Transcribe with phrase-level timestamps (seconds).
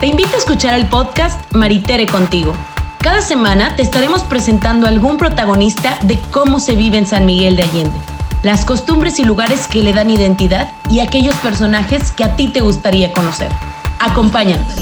[0.00, 2.54] Te invito a escuchar el podcast Maritere contigo.
[3.02, 7.64] Cada semana te estaremos presentando algún protagonista de cómo se vive en San Miguel de
[7.64, 7.98] Allende,
[8.42, 12.62] las costumbres y lugares que le dan identidad y aquellos personajes que a ti te
[12.62, 13.50] gustaría conocer.
[13.98, 14.74] Acompáñanos.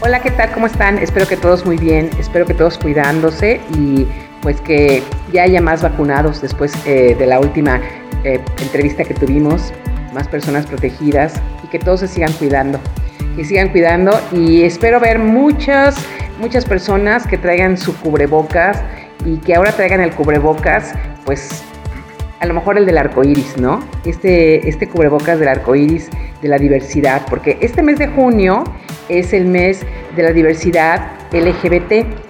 [0.00, 0.50] Hola, ¿qué tal?
[0.50, 0.98] ¿Cómo están?
[0.98, 4.08] Espero que todos muy bien, espero que todos cuidándose y
[4.42, 7.80] pues que ya haya más vacunados después eh, de la última
[8.24, 9.72] eh, entrevista que tuvimos,
[10.12, 12.80] más personas protegidas y que todos se sigan cuidando,
[13.36, 15.96] que sigan cuidando y espero ver muchas,
[16.40, 18.82] muchas personas que traigan su cubrebocas
[19.24, 21.62] y que ahora traigan el cubrebocas, pues
[22.40, 23.80] a lo mejor el del arco iris, ¿no?
[24.04, 26.08] Este, este cubrebocas del arco iris
[26.40, 28.64] de la diversidad, porque este mes de junio
[29.08, 29.84] es el mes
[30.16, 32.29] de la diversidad LGBT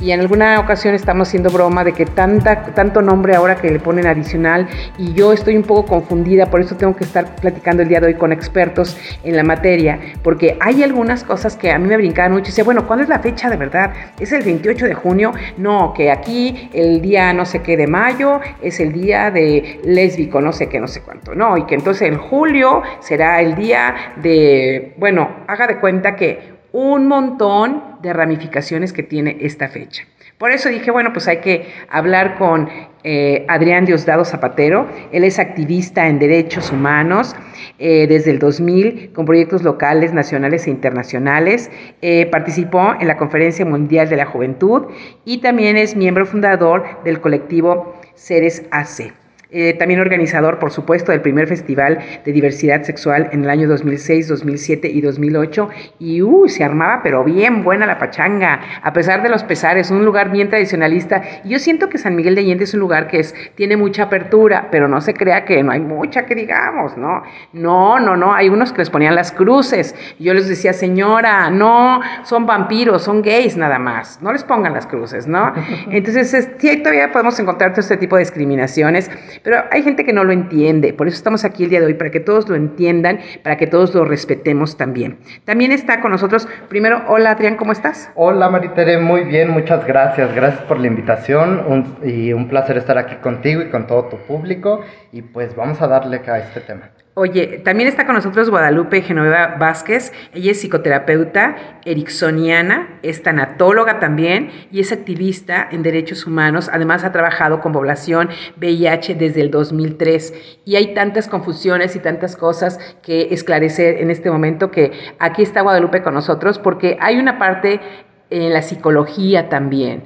[0.00, 3.78] y en alguna ocasión estamos haciendo broma de que tanta, tanto nombre ahora que le
[3.78, 7.88] ponen adicional y yo estoy un poco confundida, por eso tengo que estar platicando el
[7.88, 11.88] día de hoy con expertos en la materia, porque hay algunas cosas que a mí
[11.88, 13.92] me brincaban mucho y decía, bueno, ¿cuándo es la fecha de verdad?
[14.18, 15.32] ¿Es el 28 de junio?
[15.56, 20.40] No, que aquí el día no sé qué de mayo es el día de lésbico,
[20.40, 23.94] no sé qué, no sé cuánto, no, y que entonces en julio será el día
[24.16, 30.04] de, bueno, haga de cuenta que un montón de ramificaciones que tiene esta fecha.
[30.36, 32.68] Por eso dije, bueno, pues hay que hablar con
[33.02, 34.86] eh, Adrián Diosdado Zapatero.
[35.10, 37.34] Él es activista en derechos humanos
[37.78, 41.70] eh, desde el 2000 con proyectos locales, nacionales e internacionales.
[42.02, 44.82] Eh, participó en la Conferencia Mundial de la Juventud
[45.24, 49.14] y también es miembro fundador del colectivo Seres AC.
[49.58, 54.28] Eh, también organizador, por supuesto, del primer Festival de Diversidad Sexual en el año 2006,
[54.28, 55.70] 2007 y 2008.
[55.98, 60.04] Y uh, se armaba, pero bien buena la pachanga, a pesar de los pesares, un
[60.04, 61.22] lugar bien tradicionalista.
[61.42, 64.02] Y yo siento que San Miguel de Allende es un lugar que es, tiene mucha
[64.02, 67.22] apertura, pero no se crea que no hay mucha que digamos, ¿no?
[67.54, 69.94] No, no, no, hay unos que les ponían las cruces.
[70.18, 74.86] yo les decía, señora, no, son vampiros, son gays nada más, no les pongan las
[74.86, 75.54] cruces, ¿no?
[75.90, 79.10] Entonces, sí, todavía podemos encontrar todo este tipo de discriminaciones
[79.46, 81.94] pero hay gente que no lo entiende, por eso estamos aquí el día de hoy,
[81.94, 85.18] para que todos lo entiendan, para que todos lo respetemos también.
[85.44, 88.10] También está con nosotros, primero, hola Adrián, ¿cómo estás?
[88.16, 93.14] Hola Maritere, muy bien, muchas gracias, gracias por la invitación y un placer estar aquí
[93.22, 94.80] contigo y con todo tu público
[95.12, 96.90] y pues vamos a darle a este tema.
[97.18, 100.12] Oye, también está con nosotros Guadalupe Genoveva Vázquez.
[100.34, 101.56] Ella es psicoterapeuta
[101.86, 106.68] ericksoniana, es tanatóloga también y es activista en derechos humanos.
[106.70, 108.28] Además, ha trabajado con población
[108.58, 110.60] VIH desde el 2003.
[110.66, 115.62] Y hay tantas confusiones y tantas cosas que esclarecer en este momento que aquí está
[115.62, 117.80] Guadalupe con nosotros porque hay una parte
[118.28, 120.02] en la psicología también.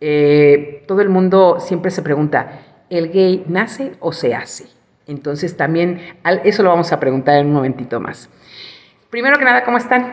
[0.00, 4.77] Eh, todo el mundo siempre se pregunta, ¿el gay nace o se hace?
[5.08, 6.00] Entonces también
[6.44, 8.30] eso lo vamos a preguntar en un momentito más.
[9.10, 10.12] Primero que nada, ¿cómo están?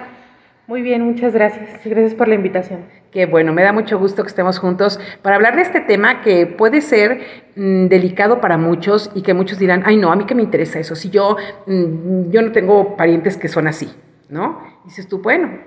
[0.67, 1.81] Muy bien, muchas gracias.
[1.85, 2.85] Gracias por la invitación.
[3.11, 6.47] Qué bueno, me da mucho gusto que estemos juntos para hablar de este tema que
[6.47, 7.21] puede ser
[7.55, 10.79] mm, delicado para muchos y que muchos dirán, ay no, a mí que me interesa
[10.79, 13.89] eso, si yo, mm, yo no tengo parientes que son así,
[14.27, 14.59] ¿no?
[14.83, 15.59] dices tú, bueno,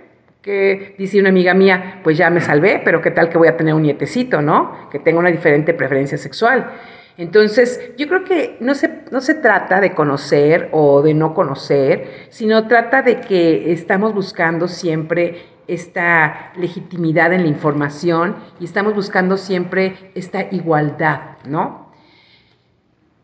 [0.42, 3.56] que dice una amiga mía, pues ya me salvé, pero qué tal que voy a
[3.56, 4.88] tener un nietecito, ¿no?
[4.90, 6.70] Que tenga una diferente preferencia sexual.
[7.18, 12.28] Entonces, yo creo que no se, no se trata de conocer o de no conocer,
[12.30, 19.36] sino trata de que estamos buscando siempre esta legitimidad en la información y estamos buscando
[19.36, 21.88] siempre esta igualdad, ¿no?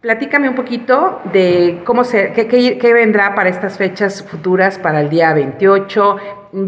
[0.01, 5.33] Platícame un poquito de cómo se, qué, vendrá para estas fechas futuras, para el día
[5.33, 6.17] 28.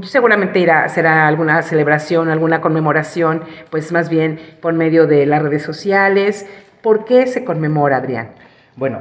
[0.04, 5.64] Seguramente irá, será alguna celebración, alguna conmemoración, pues más bien por medio de las redes
[5.64, 6.46] sociales.
[6.86, 8.28] ¿Por qué se conmemora, Adrián?
[8.76, 9.00] Bueno,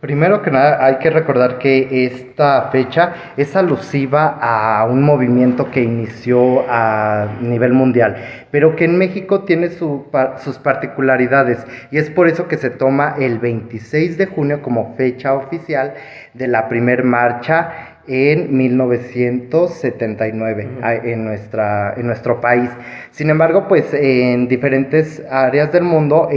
[0.00, 5.82] primero que nada hay que recordar que esta fecha es alusiva a un movimiento que
[5.82, 8.16] inició a nivel mundial,
[8.50, 13.38] pero que en México tiene sus particularidades y es por eso que se toma el
[13.38, 15.92] 26 de junio como fecha oficial
[16.32, 20.68] de la primer marcha en 1979
[21.04, 22.70] en, nuestra, en nuestro país.
[23.10, 26.30] Sin embargo, pues en diferentes áreas del mundo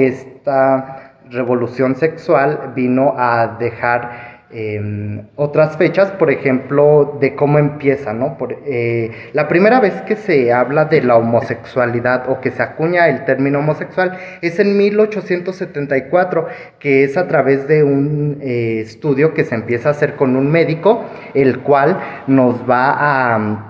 [1.30, 8.36] revolución sexual vino a dejar em, otras fechas, por ejemplo, de cómo empieza, ¿no?
[8.38, 13.08] Por, eh, la primera vez que se habla de la homosexualidad o que se acuña
[13.10, 16.48] el término homosexual es en 1874,
[16.80, 20.50] que es a través de un eh, estudio que se empieza a hacer con un
[20.52, 21.06] médico,
[21.36, 23.66] el cual nos va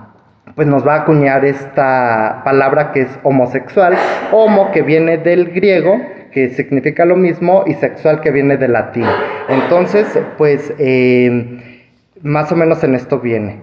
[0.54, 3.96] pues nos va a acuñar esta palabra que es homosexual,
[4.32, 6.00] homo que viene del griego,
[6.32, 9.06] que significa lo mismo, y sexual que viene del latín.
[9.48, 10.06] Entonces,
[10.38, 11.80] pues eh,
[12.22, 13.62] más o menos en esto viene.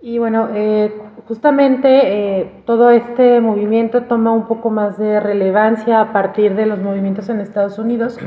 [0.00, 0.92] Y bueno, eh,
[1.26, 6.78] justamente eh, todo este movimiento toma un poco más de relevancia a partir de los
[6.78, 8.18] movimientos en Estados Unidos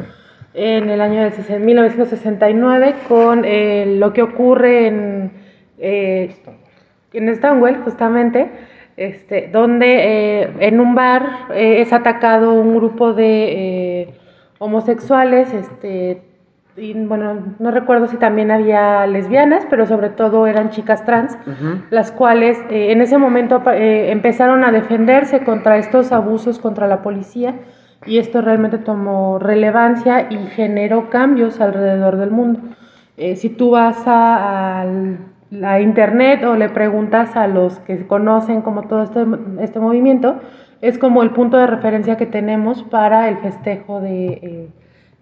[0.54, 5.32] en el año de 1969 con eh, lo que ocurre en,
[5.80, 8.52] en Stonewall, justamente,
[8.98, 14.14] este, donde en un bar es atacado un grupo de
[14.60, 16.22] homosexuales, este,
[16.78, 21.38] y bueno, no recuerdo si también había lesbianas, pero sobre todo eran chicas trans,
[21.90, 27.02] las cuales eh, en ese momento eh, empezaron a defenderse contra estos abusos contra la
[27.02, 27.56] policía
[28.06, 32.62] y esto realmente tomó relevancia y generó cambios alrededor del mundo.
[33.18, 34.86] Eh, si tú vas a,
[35.52, 39.26] la internet o le preguntas a los que conocen como todo este,
[39.62, 40.40] este movimiento,
[40.82, 44.70] es como el punto de referencia que tenemos para el festejo de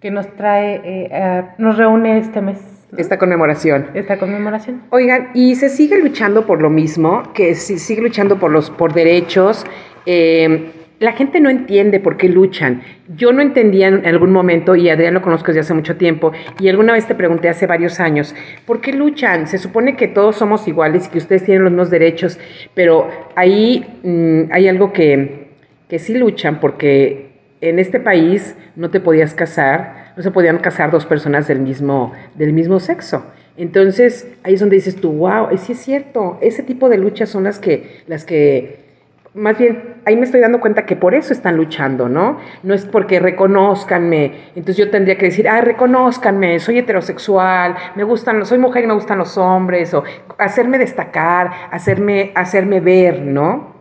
[0.00, 2.58] que nos trae, eh, nos reúne este mes.
[2.96, 3.88] Esta conmemoración.
[3.94, 4.82] Esta conmemoración.
[4.90, 8.94] Oigan, y se sigue luchando por lo mismo, que se sigue luchando por los por
[8.94, 9.64] derechos.
[10.06, 12.82] Eh, la gente no entiende por qué luchan.
[13.16, 16.30] Yo no entendía en algún momento, y Adrián lo conozco desde hace mucho tiempo,
[16.60, 18.34] y alguna vez te pregunté hace varios años,
[18.66, 19.46] ¿por qué luchan?
[19.46, 22.38] Se supone que todos somos iguales y que ustedes tienen los mismos derechos,
[22.74, 25.48] pero ahí mm, hay algo que,
[25.88, 27.30] que sí luchan porque
[27.62, 32.12] en este país no te podías casar, no se podían casar dos personas del mismo,
[32.34, 33.24] del mismo sexo.
[33.56, 37.44] Entonces, ahí es donde dices tú, wow, sí es cierto, ese tipo de luchas son
[37.44, 38.89] las que, las que,
[39.34, 42.38] más bien, ahí me estoy dando cuenta que por eso están luchando, ¿no?
[42.64, 48.44] No es porque reconozcanme, entonces yo tendría que decir, ah, reconozcanme, soy heterosexual, me gustan,
[48.44, 50.02] soy mujer y me gustan los hombres, o
[50.38, 53.79] hacerme destacar, hacerme, hacerme ver, ¿no?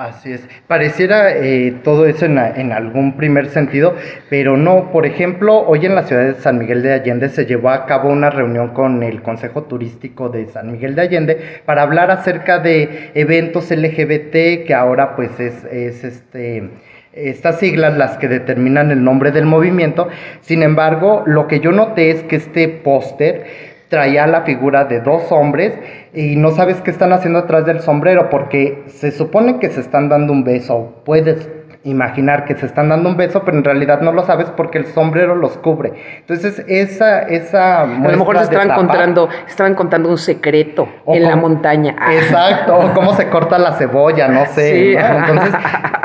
[0.00, 0.48] Así es.
[0.66, 2.38] Pareciera eh, todo eso en,
[2.72, 3.94] algún primer sentido,
[4.30, 4.90] pero no.
[4.92, 8.08] Por ejemplo, hoy en la ciudad de San Miguel de Allende se llevó a cabo
[8.08, 13.10] una reunión con el Consejo Turístico de San Miguel de Allende para hablar acerca de
[13.12, 16.70] eventos LGBT, que ahora pues es, es este
[17.12, 20.08] estas siglas las que determinan el nombre del movimiento.
[20.40, 23.44] Sin embargo, lo que yo noté es que este póster
[23.90, 25.78] traía la figura de dos hombres
[26.14, 30.08] y no sabes qué están haciendo atrás del sombrero porque se supone que se están
[30.08, 31.02] dando un beso.
[31.04, 31.48] Puedes
[31.82, 34.86] imaginar que se están dando un beso, pero en realidad no lo sabes porque el
[34.86, 35.92] sombrero los cubre.
[36.18, 41.36] Entonces, esa esa A lo mejor se estaban contando, estaban contando un secreto en la
[41.36, 41.96] montaña.
[42.12, 44.92] Exacto, o cómo se corta la cebolla, no sé.
[44.98, 45.54] Entonces,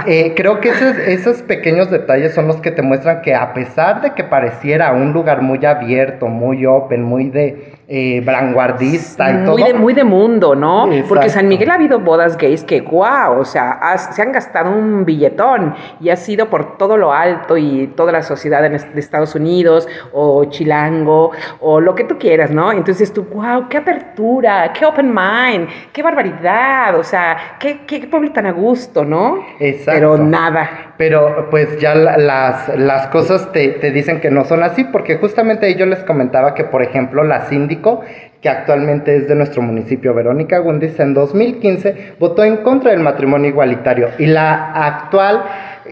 [0.07, 4.01] eh, creo que esos, esos pequeños detalles son los que te muestran que a pesar
[4.01, 9.45] de que pareciera un lugar muy abierto, muy open, muy de eh, vanguardista y muy
[9.45, 9.55] todo.
[9.57, 10.89] De, muy de mundo, ¿no?
[11.07, 15.05] Porque San Miguel ha habido bodas gays que, wow, o sea, se han gastado un
[15.05, 19.87] billetón y ha sido por todo lo alto y toda la sociedad de Estados Unidos
[20.13, 22.71] o Chilango o lo que tú quieras, ¿no?
[22.71, 28.31] Entonces tú, wow, qué apertura, qué open mind, qué barbaridad, o sea, qué, qué pueblo
[28.31, 29.45] tan a gusto, ¿no?
[29.59, 29.91] Exacto.
[29.93, 30.94] Pero nada.
[30.97, 35.73] Pero pues ya las, las cosas te, te dicen que no son así, porque justamente
[35.75, 38.01] yo les comentaba que, por ejemplo, la síndico,
[38.41, 43.49] que actualmente es de nuestro municipio, Verónica Gundis, en 2015 votó en contra del matrimonio
[43.49, 44.09] igualitario.
[44.19, 45.43] Y la actual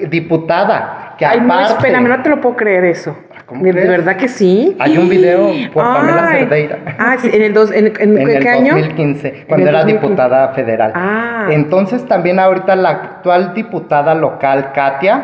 [0.10, 3.18] diputada, que Ay, no, espérame, no te lo puedo creer eso.
[3.62, 4.76] ¿De, verdad que sí?
[4.80, 6.80] Hay un video por Pamela Cerdeira.
[6.98, 10.92] Ah, sí, en el, dos, en, en, en ¿qué el 2015, cuando era diputada federal.
[10.96, 11.48] Ah.
[11.50, 15.24] Entonces también ahorita la actual diputada local, Katia,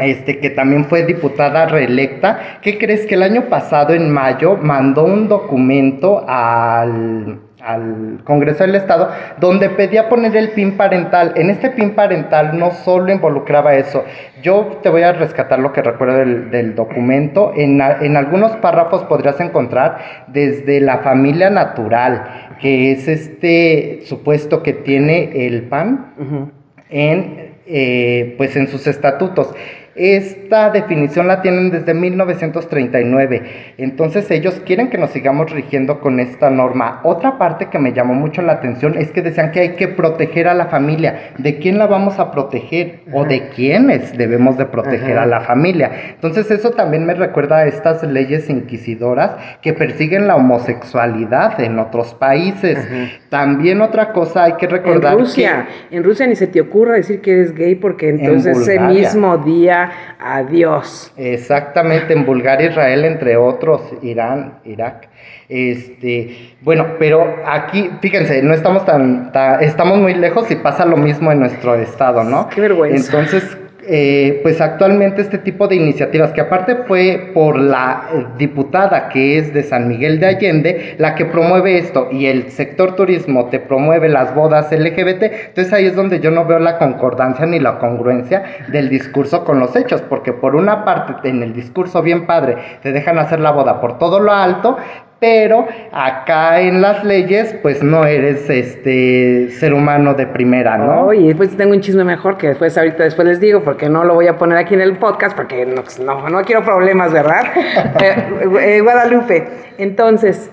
[0.00, 2.58] este, que también fue diputada reelecta.
[2.62, 8.74] ¿Qué crees que el año pasado, en mayo, mandó un documento al, al Congreso del
[8.74, 11.32] Estado donde pedía poner el PIN parental?
[11.36, 14.04] En este PIN parental no solo involucraba eso.
[14.42, 17.52] Yo te voy a rescatar lo que recuerdo del, del documento.
[17.56, 24.72] En, en algunos párrafos podrías encontrar desde la familia natural, que es este supuesto que
[24.72, 26.52] tiene el PAN.
[26.88, 29.52] en eh, pues en sus estatutos.
[29.96, 33.74] Esta definición la tienen desde 1939.
[33.78, 37.00] Entonces ellos quieren que nos sigamos rigiendo con esta norma.
[37.02, 40.48] Otra parte que me llamó mucho la atención es que decían que hay que proteger
[40.48, 41.32] a la familia.
[41.38, 43.00] ¿De quién la vamos a proteger?
[43.12, 45.22] ¿O de quiénes debemos de proteger Ajá.
[45.22, 45.90] a la familia?
[46.10, 52.12] Entonces eso también me recuerda a estas leyes inquisidoras que persiguen la homosexualidad en otros
[52.12, 52.76] países.
[52.78, 53.08] Ajá.
[53.36, 57.20] También otra cosa hay que recordar En Rusia, en Rusia ni se te ocurra decir
[57.20, 61.12] que eres gay porque entonces ese mismo día, adiós.
[61.18, 65.08] Exactamente, en Bulgaria, Israel, entre otros, Irán, Irak.
[65.50, 70.96] Este, bueno, pero aquí, fíjense, no estamos tan, ta- estamos muy lejos y pasa lo
[70.96, 72.48] mismo en nuestro estado, ¿no?
[72.48, 73.06] Qué vergüenza.
[73.18, 73.56] Entonces,
[73.88, 79.52] eh, pues actualmente este tipo de iniciativas, que aparte fue por la diputada que es
[79.54, 84.08] de San Miguel de Allende, la que promueve esto, y el sector turismo te promueve
[84.08, 88.42] las bodas LGBT, entonces ahí es donde yo no veo la concordancia ni la congruencia
[88.68, 92.92] del discurso con los hechos, porque por una parte en el discurso bien padre te
[92.92, 94.76] dejan hacer la boda por todo lo alto,
[95.18, 101.06] pero acá en las leyes pues no eres este ser humano de primera, ¿no?
[101.06, 104.14] Oye, pues tengo un chisme mejor que después ahorita después les digo porque no lo
[104.14, 107.44] voy a poner aquí en el podcast porque no, pues, no, quiero problemas, ¿verdad?
[108.02, 110.50] Eh, eh, Guadalupe, entonces,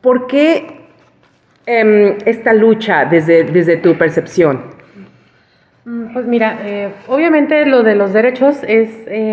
[0.00, 0.80] ¿por qué
[1.66, 4.62] em, esta lucha desde, desde tu percepción?
[5.84, 8.90] Mm, pues mira, eh, obviamente lo de los derechos es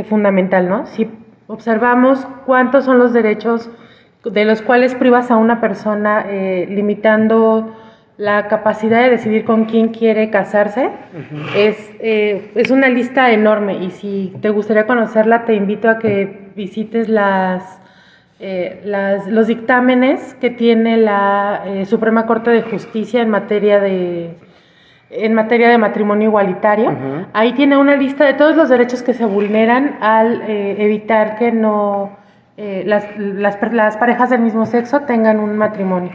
[0.08, 0.86] fundamental, ¿no?
[0.88, 1.10] Si
[1.48, 3.70] observamos cuántos son los derechos
[4.24, 7.76] de los cuales privas a una persona eh, limitando
[8.18, 10.90] la capacidad de decidir con quién quiere casarse,
[11.56, 13.84] es, eh, es una lista enorme.
[13.84, 17.80] Y si te gustaría conocerla te invito a que visites las,
[18.40, 24.32] eh, las los dictámenes que tiene la Suprema Corte de Justicia en materia de,
[25.12, 26.98] en materia de matrimonio igualitario.
[27.34, 32.18] Ahí tiene una lista de todos los derechos que se vulneran al evitar que no
[32.58, 36.12] eh, las, las, las, parejas del mismo sexo tengan un matrimonio.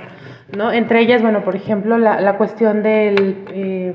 [0.57, 0.73] ¿no?
[0.73, 3.95] Entre ellas, bueno, por ejemplo, la, la cuestión del eh,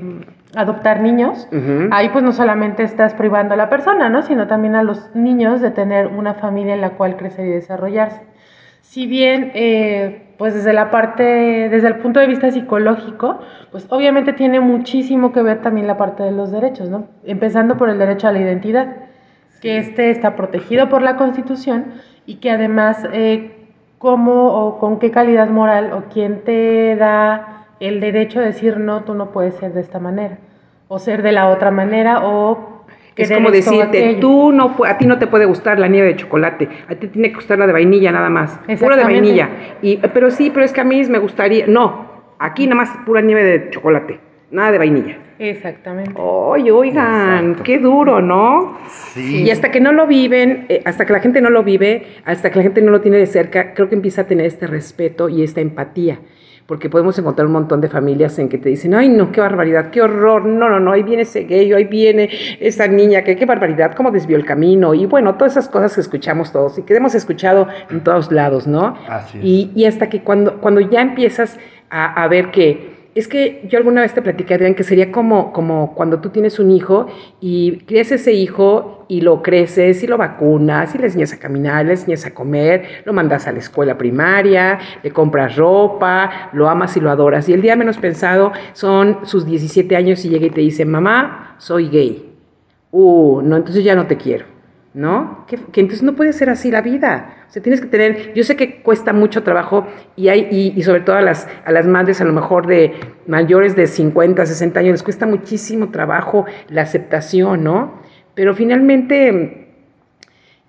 [0.54, 1.48] adoptar niños.
[1.90, 4.22] Ahí pues no solamente estás privando a la persona, ¿no?
[4.22, 8.22] sino también a los niños de tener una familia en la cual crecer y desarrollarse.
[8.80, 11.22] Si bien, eh, pues desde la parte,
[11.68, 13.38] desde el punto de vista psicológico,
[13.70, 17.06] pues obviamente tiene muchísimo que ver también la parte de los derechos, ¿no?
[17.24, 18.96] Empezando por el derecho a la identidad,
[19.60, 21.92] que este está protegido por la Constitución
[22.28, 23.52] y que además eh,
[23.96, 29.02] cómo o con qué calidad moral o quién te da el derecho de decir no,
[29.04, 30.36] tú no puedes ser de esta manera
[30.88, 32.84] o ser de la otra manera o
[33.16, 36.68] es como decirte, tú no a ti no te puede gustar la nieve de chocolate,
[36.86, 39.48] a ti tiene que gustar la de vainilla nada más, pura de vainilla.
[39.82, 42.06] Y pero sí, pero es que a mí me gustaría, no,
[42.38, 44.20] aquí nada más pura nieve de chocolate,
[44.52, 45.18] nada de vainilla.
[45.38, 46.12] Exactamente.
[46.16, 48.78] Oye, oigan, qué duro, ¿no?
[49.12, 49.44] Sí.
[49.44, 52.50] Y hasta que no lo viven, eh, hasta que la gente no lo vive, hasta
[52.50, 55.28] que la gente no lo tiene de cerca, creo que empieza a tener este respeto
[55.28, 56.18] y esta empatía.
[56.66, 59.90] Porque podemos encontrar un montón de familias en que te dicen, ay, no, qué barbaridad,
[59.90, 62.28] qué horror, no, no, no, ahí viene ese gay, ahí viene
[62.60, 66.02] esa niña, que qué barbaridad, cómo desvió el camino, y bueno, todas esas cosas que
[66.02, 68.98] escuchamos todos y que hemos escuchado en todos lados, ¿no?
[69.08, 69.44] Así es.
[69.44, 72.87] Y, y hasta que cuando, cuando ya empiezas a, a ver que
[73.18, 76.58] es que yo alguna vez te platicé, Adrián, que sería como, como cuando tú tienes
[76.58, 77.06] un hijo
[77.40, 81.86] y crees ese hijo y lo creces y lo vacunas y le enseñas a caminar,
[81.86, 86.96] le enseñas a comer, lo mandas a la escuela primaria, le compras ropa, lo amas
[86.96, 87.48] y lo adoras.
[87.48, 91.56] Y el día menos pensado son sus 17 años y llega y te dice, mamá,
[91.58, 92.34] soy gay.
[92.90, 94.58] Uh, no, entonces ya no te quiero.
[94.94, 95.44] ¿no?
[95.46, 97.37] Que, entonces no puede ser así la vida.
[97.48, 99.86] O sea, tienes que tener, yo sé que cuesta mucho trabajo
[100.16, 102.92] y hay, y, sobre todo a las, a las madres a lo mejor de
[103.26, 108.02] mayores de 50, 60 años, les cuesta muchísimo trabajo la aceptación, ¿no?
[108.34, 109.66] Pero finalmente,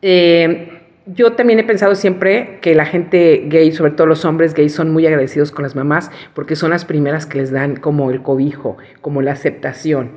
[0.02, 4.74] eh, yo también he pensado siempre que la gente gay, sobre todo los hombres gays,
[4.74, 8.22] son muy agradecidos con las mamás porque son las primeras que les dan como el
[8.22, 10.12] cobijo, como la aceptación.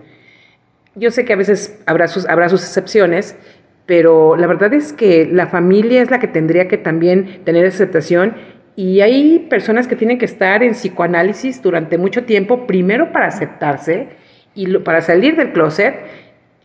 [0.94, 3.36] Yo sé que a veces habrá sus, habrá sus excepciones,
[3.92, 8.34] pero la verdad es que la familia es la que tendría que también tener aceptación
[8.74, 14.08] y hay personas que tienen que estar en psicoanálisis durante mucho tiempo, primero para aceptarse
[14.54, 15.94] y para salir del closet,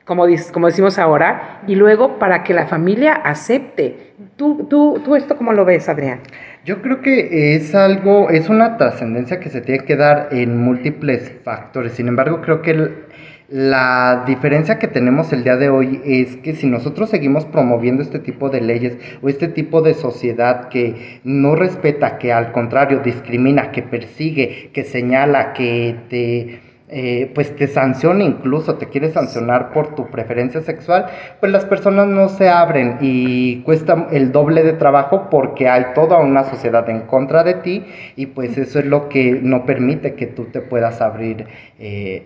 [0.06, 4.14] como, como decimos ahora, y luego para que la familia acepte.
[4.38, 6.22] ¿Tú, tú, tú esto cómo lo ves, Adrián?
[6.64, 11.30] Yo creo que es algo, es una trascendencia que se tiene que dar en múltiples
[11.44, 11.92] factores.
[11.92, 12.94] Sin embargo, creo que el,
[13.50, 18.20] la diferencia que tenemos el día de hoy es que si nosotros seguimos promoviendo este
[18.20, 23.72] tipo de leyes o este tipo de sociedad que no respeta, que al contrario discrimina,
[23.72, 29.94] que persigue, que señala, que te eh, pues te sanciona incluso, te quiere sancionar por
[29.94, 31.08] tu preferencia sexual,
[31.42, 36.18] pues las personas no se abren y cuesta el doble de trabajo porque hay toda
[36.20, 37.84] una sociedad en contra de ti
[38.16, 41.46] y pues eso es lo que no permite que tú te puedas abrir.
[41.78, 42.26] Eh,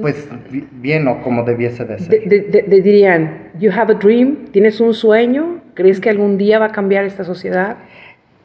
[0.00, 0.28] pues
[0.72, 2.28] bien o como debiese de ser.
[2.28, 6.72] De, dirían, you have a dream, tienes un sueño, ¿crees que algún día va a
[6.72, 7.76] cambiar esta sociedad?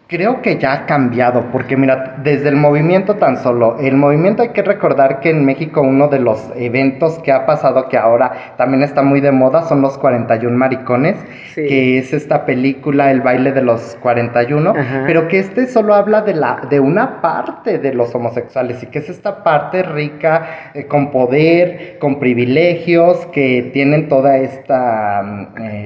[0.09, 4.49] Creo que ya ha cambiado, porque mira, desde el movimiento tan solo, el movimiento hay
[4.49, 8.81] que recordar que en México uno de los eventos que ha pasado, que ahora también
[8.81, 11.15] está muy de moda, son los 41 maricones,
[11.53, 14.73] que es esta película, El baile de los 41,
[15.05, 18.97] pero que este solo habla de, la, de una parte de los homosexuales y que
[18.97, 25.21] es esta parte rica, eh, con poder, con privilegios, que tienen toda esta...
[25.21, 25.78] Mm, eh,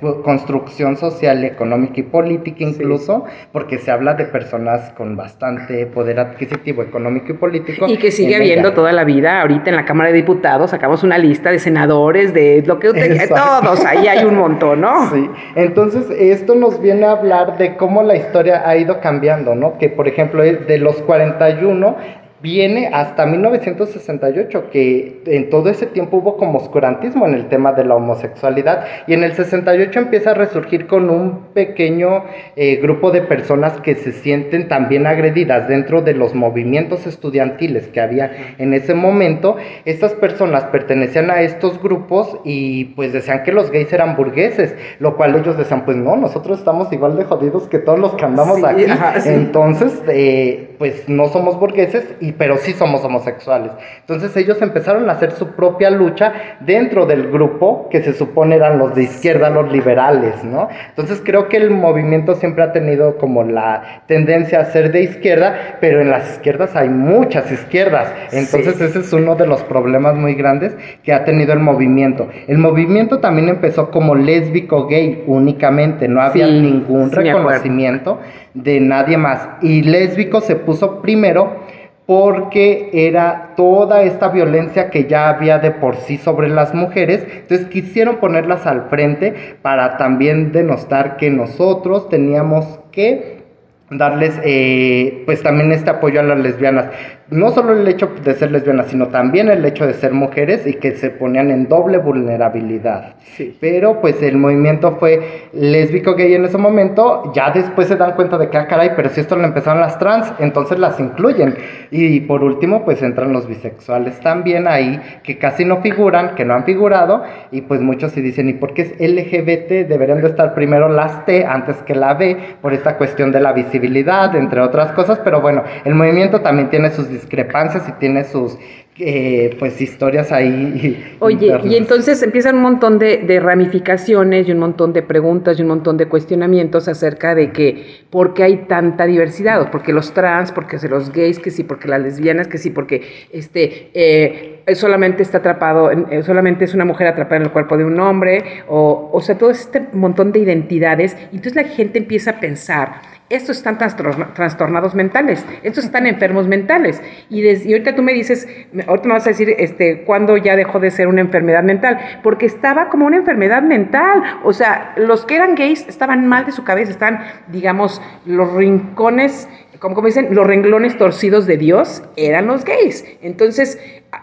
[0.00, 6.20] pues construcción social, económica y política incluso, porque se habla de personas con bastante poder
[6.20, 7.86] adquisitivo, económico y político.
[7.88, 9.40] Y que sigue habiendo toda la vida.
[9.40, 13.28] Ahorita en la Cámara de Diputados sacamos una lista de senadores, de lo que usted,
[13.28, 15.10] todos, ahí hay un montón, ¿no?
[15.10, 19.78] Sí, entonces esto nos viene a hablar de cómo la historia ha ido cambiando, ¿no?
[19.78, 26.36] Que por ejemplo de los 41 viene hasta 1968, que en todo ese tiempo hubo
[26.36, 30.88] como oscurantismo en el tema de la homosexualidad, y en el 68 empieza a resurgir
[30.88, 32.24] con un pequeño
[32.56, 38.00] eh, grupo de personas que se sienten también agredidas dentro de los movimientos estudiantiles que
[38.00, 39.56] había en ese momento.
[39.84, 45.16] Estas personas pertenecían a estos grupos y pues decían que los gays eran burgueses, lo
[45.16, 48.64] cual ellos decían, pues no, nosotros estamos igual de jodidos que todos los que andamos
[48.64, 48.84] aquí,
[49.26, 53.70] entonces eh, pues no somos burgueses y pero sí somos homosexuales.
[54.00, 58.78] Entonces ellos empezaron a hacer su propia lucha dentro del grupo que se supone eran
[58.78, 60.68] los de izquierda, los liberales, ¿no?
[60.88, 65.76] Entonces creo que el movimiento siempre ha tenido como la tendencia a ser de izquierda,
[65.80, 68.12] pero en las izquierdas hay muchas izquierdas.
[68.32, 72.28] Entonces ese es uno de los problemas muy grandes que ha tenido el movimiento.
[72.48, 78.18] El movimiento también empezó como lésbico gay únicamente, no había ningún reconocimiento
[78.54, 79.48] de nadie más.
[79.62, 81.62] Y lésbico se puso primero
[82.06, 87.68] porque era toda esta violencia que ya había de por sí sobre las mujeres, entonces
[87.68, 93.42] quisieron ponerlas al frente para también denostar que nosotros teníamos que
[93.88, 96.86] darles eh, pues también este apoyo a las lesbianas
[97.32, 100.74] no solo el hecho de ser lesbianas, sino también el hecho de ser mujeres y
[100.74, 103.14] que se ponían en doble vulnerabilidad.
[103.36, 103.56] Sí.
[103.60, 108.38] Pero pues el movimiento fue lésbico gay en ese momento, ya después se dan cuenta
[108.38, 111.54] de que, ah, caray, pero si esto lo empezaron las trans, entonces las incluyen.
[111.90, 116.54] Y por último, pues entran los bisexuales también ahí, que casi no figuran, que no
[116.54, 119.88] han figurado, y pues muchos se dicen, ¿y por qué es LGBT?
[119.88, 123.52] Deberían de estar primero las T antes que la B, por esta cuestión de la
[123.52, 128.58] visibilidad, entre otras cosas, pero bueno, el movimiento también tiene sus discrepancias y tiene sus
[128.98, 131.16] eh, pues historias ahí.
[131.20, 135.68] Oye, y entonces empiezan un montón de, ramificaciones y un montón de preguntas y un
[135.68, 140.76] montón de cuestionamientos acerca de que por qué hay tanta diversidad, porque los trans, porque
[140.88, 145.90] los gays, que sí, porque las lesbianas, que sí, porque este eh, solamente está atrapado,
[145.90, 149.38] eh, solamente es una mujer atrapada en el cuerpo de un hombre, o, o sea,
[149.38, 153.00] todo este montón de identidades, y entonces la gente empieza a pensar
[153.32, 157.02] estos están trastornados mentales, estos están enfermos mentales.
[157.30, 158.46] Y, ahorita tú me dices,
[158.86, 161.98] ahorita me vas a decir, este, ¿cuándo ya dejó de ser una enfermedad mental?
[162.22, 164.22] Porque estaba como una enfermedad mental.
[164.44, 169.48] O sea, los que eran gays estaban mal de su cabeza, están, digamos, los rincones,
[169.78, 173.04] como, como dicen, los renglones torcidos de Dios eran los gays.
[173.22, 173.78] Entonces,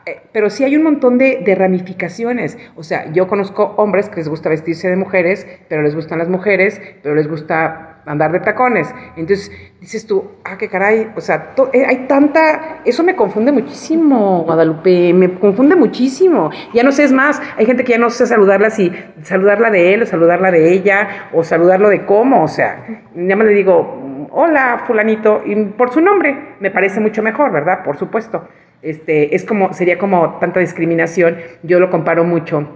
[0.06, 2.58] eh, pero sí hay un montón de, de, ramificaciones.
[2.76, 6.30] O sea, yo conozco hombres que les gusta vestirse de mujeres, pero les gustan las
[6.30, 8.94] mujeres, pero les gusta andar de tacones.
[9.16, 14.44] Entonces dices tú, ah, qué caray, o sea, eh, hay tanta, eso me confunde muchísimo,
[14.44, 16.50] Guadalupe, me confunde muchísimo.
[16.74, 18.92] Ya no sé, es más, hay gente que ya no sé saludarla si
[19.22, 22.84] saludarla de él o saludarla de ella o saludarlo de cómo, o sea,
[23.16, 27.84] ya me le digo, hola, fulanito, y por su nombre, me parece mucho mejor, ¿verdad?
[27.84, 28.48] Por supuesto.
[28.82, 32.68] Este, es como, sería como tanta discriminación, yo lo comparo mucho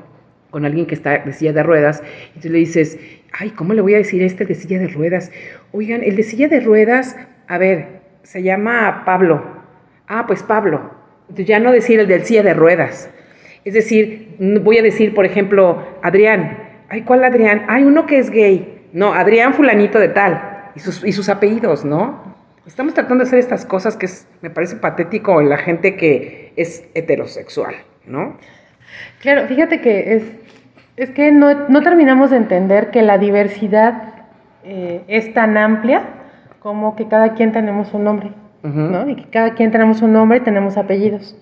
[0.51, 2.03] con alguien que está de silla de ruedas,
[2.39, 2.99] y le dices,
[3.33, 5.31] ay, ¿cómo le voy a decir este de silla de ruedas?
[5.71, 7.17] Oigan, el de silla de ruedas,
[7.47, 7.87] a ver,
[8.23, 9.43] se llama Pablo.
[10.07, 10.91] Ah, pues Pablo.
[11.29, 13.09] Ya no decir el del silla de ruedas.
[13.65, 16.57] Es decir, voy a decir, por ejemplo, Adrián.
[16.89, 17.65] Ay, ¿cuál Adrián?
[17.67, 18.87] Hay uno que es gay.
[18.93, 20.71] No, Adrián fulanito de tal.
[20.75, 22.35] Y sus, y sus apellidos, ¿no?
[22.67, 24.07] Estamos tratando de hacer estas cosas que
[24.41, 28.37] me parece patético en la gente que es heterosexual, ¿no?
[29.19, 30.23] Claro, fíjate que es
[30.95, 34.13] es que no, no terminamos de entender que la diversidad
[34.63, 36.03] eh, es tan amplia
[36.59, 39.09] como que cada quien tenemos un nombre, ¿no?
[39.09, 41.35] Y que cada quien tenemos un nombre y tenemos apellidos.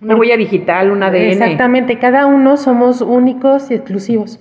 [0.00, 1.16] Una huella digital, un ADN.
[1.16, 4.40] Exactamente, cada uno somos únicos y exclusivos.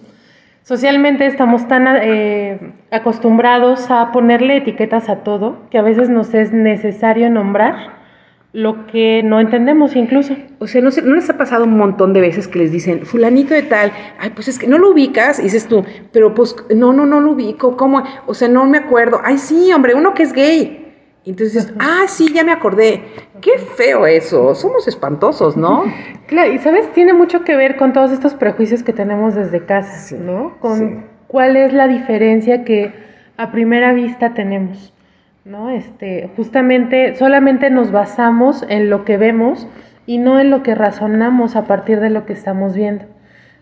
[0.61, 2.59] Socialmente estamos tan eh,
[2.91, 7.98] acostumbrados a ponerle etiquetas a todo que a veces nos es necesario nombrar
[8.51, 10.35] lo que no entendemos incluso.
[10.59, 13.53] O sea, ¿no, ¿no les ha pasado un montón de veces que les dicen, fulanito
[13.53, 16.91] de tal, ay, pues es que no lo ubicas, y dices tú, pero pues no,
[16.93, 18.03] no, no lo ubico, ¿cómo?
[18.25, 20.85] O sea, no me acuerdo, ay, sí, hombre, uno que es gay.
[21.25, 23.03] Entonces, ah, sí, ya me acordé.
[23.41, 25.83] Qué feo eso, somos espantosos, ¿no?
[26.29, 30.15] Claro, y sabes, tiene mucho que ver con todos estos prejuicios que tenemos desde casa,
[30.15, 30.59] ¿no?
[30.59, 32.93] Con cuál es la diferencia que
[33.35, 34.93] a primera vista tenemos.
[35.45, 35.69] ¿No?
[35.69, 39.67] Este, justamente solamente nos basamos en lo que vemos
[40.05, 43.05] y no en lo que razonamos a partir de lo que estamos viendo.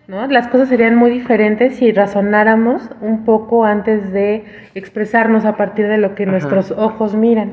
[0.08, 0.26] ¿no?
[0.28, 5.98] Las cosas serían muy diferentes si razonáramos un poco antes de expresarnos a partir de
[5.98, 7.52] lo que nuestros ojos miran.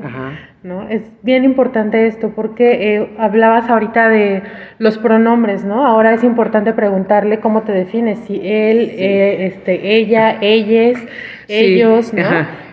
[0.65, 0.89] ¿No?
[0.89, 4.41] Es bien importante esto porque eh, hablabas ahorita de
[4.79, 5.85] los pronombres, ¿no?
[5.85, 10.99] Ahora es importante preguntarle cómo te defines, si él, eh, este, ella, ellas,
[11.47, 12.23] ellos, ¿no?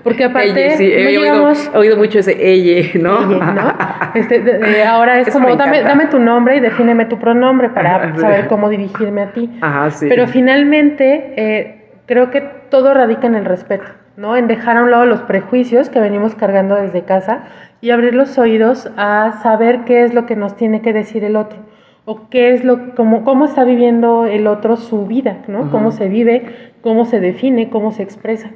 [0.02, 1.18] Porque aparte, he,
[1.74, 3.40] oído, mucho ese ella, ¿no?
[4.14, 8.68] Este, ahora es como, dame, dame, tu nombre y defíneme tu pronombre para saber cómo
[8.68, 9.48] dirigirme a ti.
[10.00, 13.84] Pero finalmente, eh, creo que todo radica en el respeto,
[14.18, 14.36] ¿no?
[14.36, 17.44] En dejar a un lado los prejuicios que venimos cargando desde casa
[17.82, 21.36] y abrir los oídos a saber qué es lo que nos tiene que decir el
[21.36, 21.58] otro
[22.06, 25.70] o qué es lo cómo, cómo está viviendo el otro su vida, ¿no?
[25.70, 28.50] Cómo se vive, cómo se define, cómo se expresa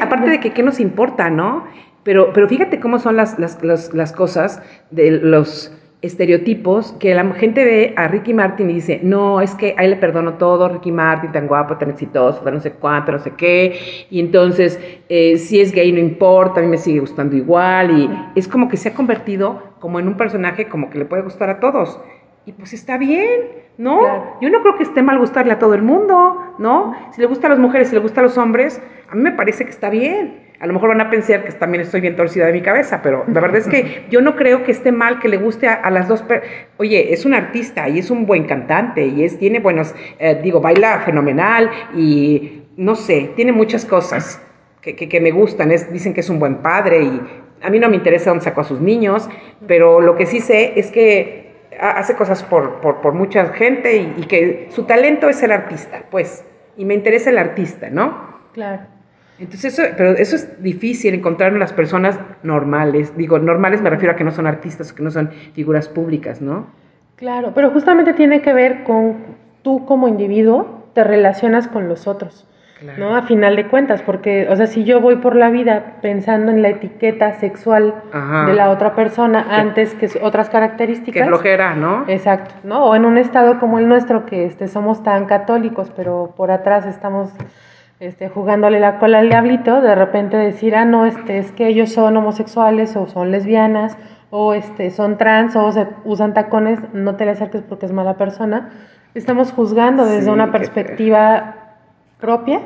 [0.00, 1.64] aparte, de que qué nos importa, ¿no?
[2.02, 7.64] Pero, pero fíjate cómo son las, las, las, cosas de los estereotipos que la gente
[7.64, 11.32] ve a Ricky Martin y dice, no, es que ahí le perdono todo, Ricky Martin
[11.32, 15.60] tan guapo, tan exitoso, tan no sé cuánto, no sé qué, y entonces eh, si
[15.60, 18.90] es gay no importa, a mí me sigue gustando igual, y es como que se
[18.90, 22.00] ha convertido como en un personaje como que le puede gustar a todos.
[22.46, 23.40] Y pues está bien,
[23.76, 24.00] ¿no?
[24.40, 26.94] Yo no creo que esté mal gustarle a todo el mundo, ¿no?
[27.12, 28.80] Si le gusta a las mujeres, si le gusta a los hombres,
[29.10, 30.47] a mí me parece que está bien.
[30.60, 33.24] A lo mejor van a pensar que también estoy bien torcida de mi cabeza, pero
[33.32, 36.08] la verdad es que yo no creo que esté mal que le guste a, las
[36.08, 36.24] dos.
[36.78, 40.60] Oye, es un artista y es un buen cantante y es tiene buenos, eh, digo,
[40.60, 44.42] baila fenomenal y no sé, tiene muchas cosas
[44.80, 45.70] que, que, me gustan.
[45.70, 47.20] Es, dicen que es un buen padre y
[47.62, 49.28] a mí no me interesa dónde sacó a sus niños,
[49.66, 51.48] pero lo que sí sé es que
[51.80, 56.44] hace cosas por, por, mucha gente y, que su talento es el artista, pues,
[56.76, 58.38] y me interesa el artista, ¿no?
[58.52, 58.97] Claro.
[59.38, 63.16] Entonces, eso, pero eso es difícil encontrar en las personas normales.
[63.16, 66.66] Digo, normales me refiero a que no son artistas, que no son figuras públicas, ¿no?
[67.16, 69.16] Claro, pero justamente tiene que ver con
[69.62, 72.48] tú como individuo te relacionas con los otros.
[72.96, 73.16] ¿no?
[73.16, 76.62] A final de cuentas, porque, o sea, si yo voy por la vida pensando en
[76.62, 77.94] la etiqueta sexual
[78.46, 81.22] de la otra persona antes que otras características.
[81.22, 82.04] Que flojera, ¿no?
[82.06, 82.84] Exacto, ¿no?
[82.84, 86.86] O en un estado como el nuestro, que este, somos tan católicos, pero por atrás
[86.86, 87.30] estamos
[88.00, 91.92] este, jugándole la cola al diablito, de repente decir, ah, no, este, es que ellos
[91.92, 93.96] son homosexuales o son lesbianas
[94.30, 98.16] o este, son trans o se usan tacones, no te le acerques porque es mala
[98.16, 98.70] persona.
[99.14, 101.76] Estamos juzgando desde una perspectiva
[102.20, 102.60] propia,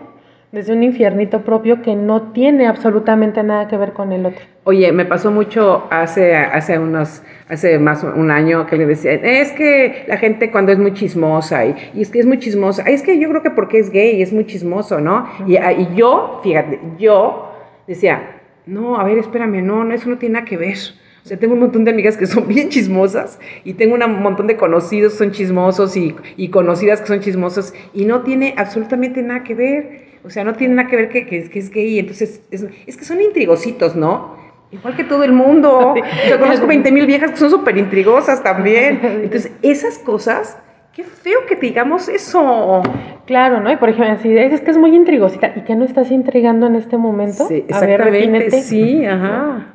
[0.53, 4.41] desde un infiernito propio que no tiene absolutamente nada que ver con el otro.
[4.65, 9.51] Oye, me pasó mucho hace, hace unos, hace más un año que le decía, es
[9.53, 13.19] que la gente cuando es muy chismosa y, es que es muy chismosa, es que
[13.19, 15.27] yo creo que porque es gay es muy chismoso, ¿no?
[15.47, 17.51] y, ah, y, yo, fíjate, yo
[17.87, 20.77] decía, no, a ver, espérame, no, no, eso no tiene nada que ver.
[21.25, 24.49] O sea, tengo un montón de amigas que son bien chismosas y tengo un montón
[24.49, 29.23] de conocidos que son chismosos y, y, conocidas que son chismosos y no tiene absolutamente
[29.23, 30.12] nada que ver.
[30.25, 31.99] O sea, no tiene nada que ver que, que, que es gay.
[31.99, 34.37] Entonces, es, es, que son intrigositos, ¿no?
[34.71, 35.95] Igual que todo el mundo.
[36.29, 39.01] Yo conozco 20 mil viejas que son súper intrigosas también.
[39.03, 40.59] Entonces, esas cosas,
[40.95, 42.83] qué feo que te digamos eso.
[43.27, 43.71] Claro, ¿no?
[43.73, 46.77] Y por ejemplo, si es que es muy intrigosita y que no estás intrigando en
[46.77, 47.47] este momento.
[47.49, 48.63] Sí, exactamente.
[48.63, 49.67] sí, ajá.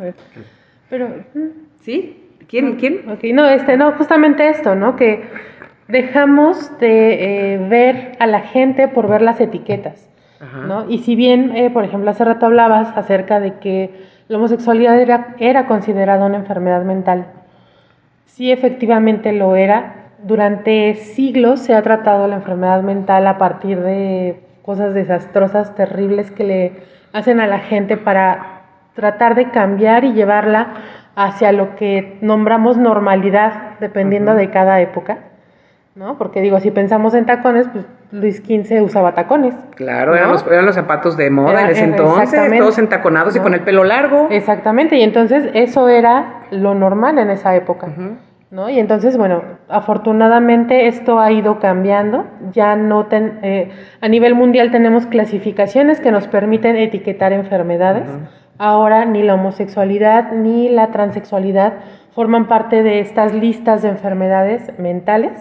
[0.89, 1.09] Pero,
[1.81, 2.23] ¿sí?
[2.47, 2.75] ¿Quién?
[2.75, 3.03] ¿Quién?
[3.35, 4.95] no, este, no, justamente esto, ¿no?
[4.95, 5.23] Que
[5.87, 10.89] dejamos de eh, ver a la gente por ver las etiquetas, ¿no?
[10.89, 15.35] Y si bien, eh, por ejemplo, hace rato hablabas acerca de que la homosexualidad era,
[15.39, 17.27] era considerada una enfermedad mental,
[18.25, 20.11] sí efectivamente lo era.
[20.23, 26.43] Durante siglos se ha tratado la enfermedad mental a partir de cosas desastrosas, terribles que
[26.43, 26.71] le
[27.13, 30.73] hacen a la gente para tratar de cambiar y llevarla
[31.15, 35.19] hacia lo que nombramos normalidad, dependiendo de cada época.
[35.95, 36.17] ¿no?
[36.17, 39.53] Porque digo, si pensamos en tacones, pues Luis XV usaba tacones.
[39.75, 43.53] Claro, eran, los, eran, los, zapatos de moda en ese entonces, todos entaconados y con
[43.53, 44.27] el pelo largo.
[44.29, 47.87] Exactamente, y entonces eso era lo normal en esa época.
[48.49, 48.69] ¿no?
[48.69, 52.25] Y entonces, bueno, afortunadamente esto ha ido cambiando.
[52.53, 58.07] Ya no eh, a nivel mundial tenemos clasificaciones que nos permiten etiquetar enfermedades
[58.57, 61.73] ahora ni la homosexualidad ni la transexualidad
[62.13, 65.31] forman parte de estas listas de enfermedades mentales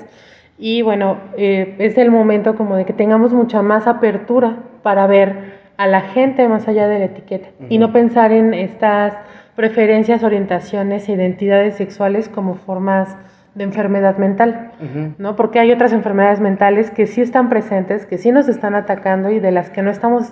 [0.59, 5.57] y bueno, eh, es el momento como de que tengamos mucha más apertura para ver
[5.77, 9.15] a la gente más allá de la etiqueta y no pensar en estas
[9.55, 13.17] preferencias, orientaciones, identidades sexuales como formas
[13.55, 14.73] de enfermedad mental,
[15.17, 15.35] ¿no?
[15.35, 19.41] Porque hay otras enfermedades mentales que sí están presentes, que sí nos están atacando y
[19.41, 20.31] de las que no estamos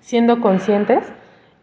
[0.00, 1.10] siendo conscientes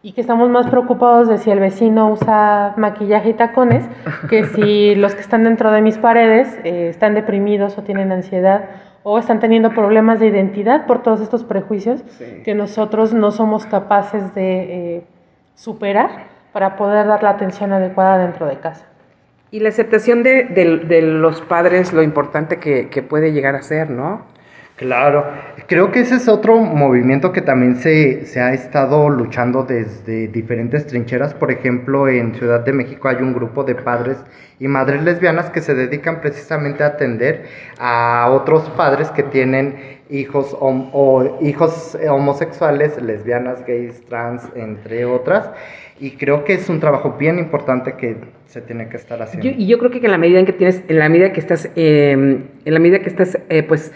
[0.02, 3.84] y que estamos más preocupados de si el vecino usa maquillaje y tacones
[4.28, 8.64] que si los que están dentro de mis paredes eh, están deprimidos o tienen ansiedad
[9.02, 12.02] o están teniendo problemas de identidad por todos estos prejuicios
[12.44, 15.04] que nosotros no somos capaces de eh,
[15.54, 18.86] superar para poder dar la atención adecuada dentro de casa.
[19.50, 23.90] Y la aceptación de, de, los padres, lo importante que, que puede llegar a ser,
[23.90, 24.22] ¿no?
[24.80, 25.26] Claro,
[25.66, 30.86] creo que ese es otro movimiento que también se, se, ha estado luchando desde diferentes
[30.86, 31.34] trincheras.
[31.34, 34.16] Por ejemplo, en Ciudad de México hay un grupo de padres
[34.58, 37.44] y madres lesbianas que se dedican precisamente a atender
[37.78, 45.50] a otros padres que tienen hijos o hijos homosexuales, lesbianas, gays, trans, entre otras.
[45.98, 48.16] Y creo que es un trabajo bien importante que
[48.46, 49.48] se tiene que estar haciendo.
[49.48, 51.70] y yo creo que en la medida en que tienes, en la medida que estás,
[51.76, 53.92] em, en la medida que estás, eh, pues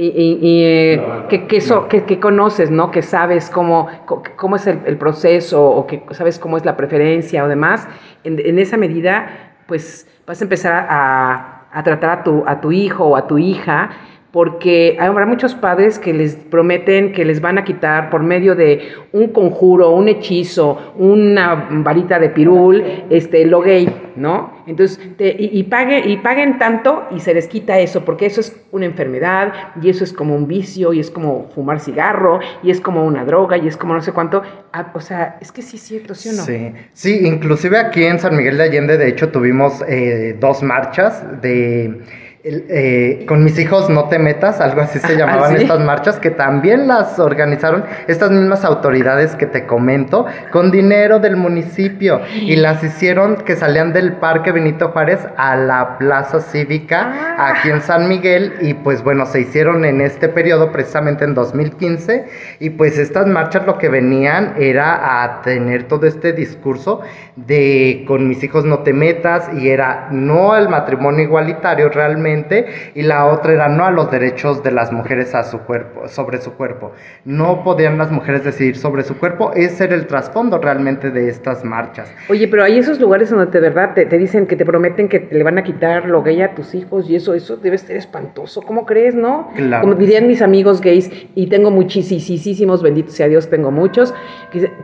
[0.00, 2.90] y, eh, que, que, que, conoces, ¿no?
[2.90, 3.88] Que sabes cómo,
[4.36, 7.88] cómo es el, proceso o que sabes cómo es la preferencia o demás,
[8.24, 13.06] en, esa medida, pues vas a empezar a, a, tratar a tu, a tu hijo
[13.06, 13.90] o a tu hija
[14.32, 18.88] porque habrá muchos padres que les prometen que les van a quitar por medio de
[19.12, 24.58] un conjuro, un hechizo, una varita de pirul, este, lo gay, ¿no?
[24.66, 28.84] Entonces, y, pague, y paguen tanto y se les quita eso, porque eso es una
[28.84, 33.06] enfermedad y eso es como un vicio y es como fumar cigarro y es como
[33.06, 34.42] una droga y es como no sé cuánto.
[34.74, 36.42] Ah, o sea, es que sí es cierto, ¿sí o no?
[36.42, 41.24] Sí, sí, inclusive aquí en San Miguel de Allende, de hecho, tuvimos eh, dos marchas
[41.40, 42.02] de
[42.44, 46.30] eh, con mis hijos no te metas, algo así se ah, llamaban estas marchas, que
[46.30, 52.84] también las organizaron estas mismas autoridades que te comento, con dinero del municipio, y las
[52.84, 57.54] hicieron que salían del Parque Benito Juárez a la Plaza Cívica ah.
[57.54, 62.24] aquí en San Miguel, y pues bueno, se hicieron en este periodo, precisamente en 2015,
[62.60, 67.00] y pues estas marchas lo que venían era a tener todo este discurso
[67.34, 72.27] de con mis hijos no te metas, y era no al matrimonio igualitario realmente,
[72.94, 76.40] y la otra era no a los derechos de las mujeres a su cuerpo, sobre
[76.40, 76.92] su cuerpo.
[77.24, 81.64] No podían las mujeres decidir sobre su cuerpo, ese era el trasfondo realmente de estas
[81.64, 82.12] marchas.
[82.28, 85.34] Oye, pero hay esos lugares donde de verdad te, dicen que te prometen que te
[85.34, 88.62] le van a quitar lo gay a tus hijos y eso, eso debe ser espantoso,
[88.62, 89.50] ¿cómo crees, no?
[89.80, 94.14] Como dirían mis amigos gays, y tengo muchísimos, benditos sea Dios, tengo muchos,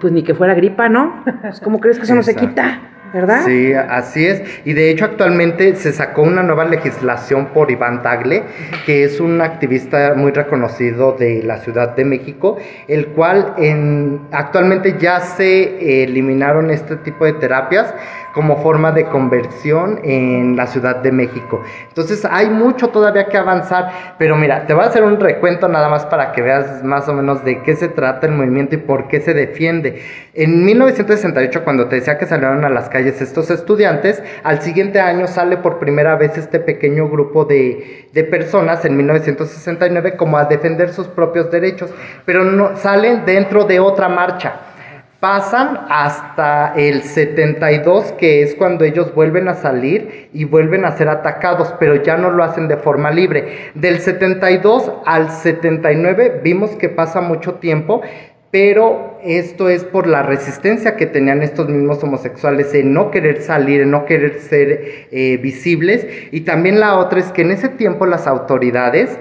[0.01, 1.23] pues ni que fuera gripa, ¿no?
[1.43, 2.94] Pues, ¿Cómo crees que eso no se quita?
[3.15, 3.45] ¿Verdad?
[3.47, 4.43] Sí, así es.
[4.65, 8.43] Y de hecho actualmente se sacó una nueva legislación por Iván Tagle,
[8.85, 14.97] que es un activista muy reconocido de la Ciudad de México, el cual en, actualmente
[14.99, 17.95] ya se eliminaron este tipo de terapias
[18.35, 21.63] como forma de conversión en la Ciudad de México.
[21.89, 25.89] Entonces hay mucho todavía que avanzar, pero mira, te voy a hacer un recuento nada
[25.89, 29.07] más para que veas más o menos de qué se trata el movimiento y por
[29.07, 30.03] qué se defiende.
[30.35, 35.29] En 1968, cuando te decía que salieron a las calles estos estudiantes, al siguiente año
[35.29, 40.93] sale por primera vez este pequeño grupo de, de personas en 1969 como a defender
[40.93, 41.95] sus propios derechos,
[42.27, 44.74] pero no salen dentro de otra marcha
[45.25, 51.09] pasan hasta el 72, que es cuando ellos vuelven a salir y vuelven a ser
[51.09, 53.71] atacados, pero ya no lo hacen de forma libre.
[53.75, 58.03] Del 72 al 79 vimos que pasa mucho tiempo,
[58.51, 63.81] pero esto es por la resistencia que tenían estos mismos homosexuales en no querer salir,
[63.81, 68.05] en no querer ser eh, visibles, y también la otra es que en ese tiempo
[68.05, 69.19] las autoridades,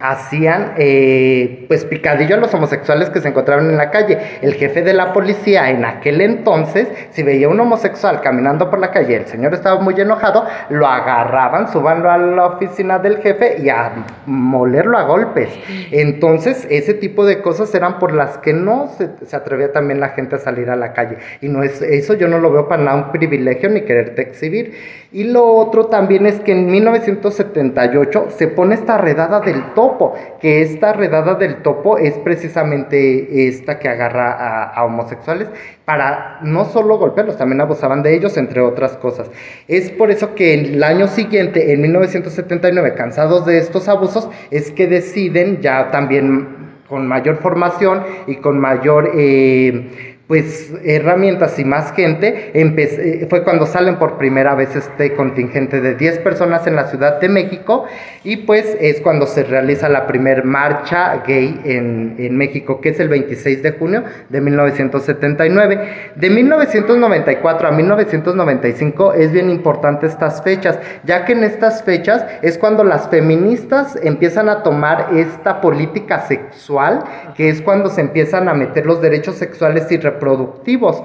[0.00, 4.18] hacían eh, pues picadillo a los homosexuales que se encontraban en la calle.
[4.42, 8.90] El jefe de la policía en aquel entonces, si veía un homosexual caminando por la
[8.90, 13.68] calle, el señor estaba muy enojado, lo agarraban, subanlo a la oficina del jefe y
[13.68, 13.92] a
[14.26, 15.50] molerlo a golpes.
[15.92, 20.08] Entonces, ese tipo de cosas eran por las que no se, se atrevía también la
[20.10, 21.18] gente a salir a la calle.
[21.40, 24.74] Y no es eso yo no lo veo para nada un privilegio ni quererte exhibir.
[25.12, 30.62] Y lo otro también es que en 1978 se pone esta redada del topo, que
[30.62, 35.48] esta redada del topo es precisamente esta que agarra a, homosexuales
[35.84, 39.30] para no solo golpearlos, también abusaban de ellos, entre otras cosas.
[39.68, 44.86] Es por eso que el año siguiente, en 1979, cansados de estos abusos, es que
[44.86, 46.48] deciden ya también
[46.88, 49.10] con mayor formación y con mayor...
[49.14, 55.80] Eh, pues herramientas y más gente, eh, fue cuando salen por primera vez este contingente
[55.80, 57.86] de 10 personas en la Ciudad de México
[58.24, 63.00] y pues es cuando se realiza la primer marcha gay en, en México, que es
[63.00, 65.88] el 26 de junio de 1979.
[66.16, 72.58] De 1994 a 1995 es bien importante estas fechas, ya que en estas fechas es
[72.58, 77.02] cuando las feministas empiezan a tomar esta política sexual,
[77.34, 81.02] que es cuando se empiezan a meter los derechos sexuales y productivos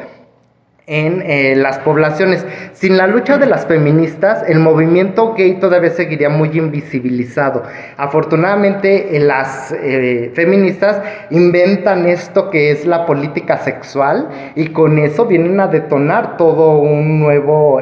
[0.85, 2.45] en eh, las poblaciones.
[2.73, 7.63] Sin la lucha de las feministas, el movimiento gay todavía seguiría muy invisibilizado.
[7.97, 15.25] Afortunadamente, eh, las eh, feministas inventan esto que es la política sexual y con eso
[15.25, 17.81] vienen a detonar todo un nuevo